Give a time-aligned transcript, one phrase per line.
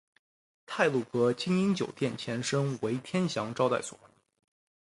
[0.65, 3.99] 太鲁阁晶英酒店前身为天祥招待所。